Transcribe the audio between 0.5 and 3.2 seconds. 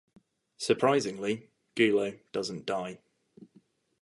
Surprisingly, Gulo doesn't die.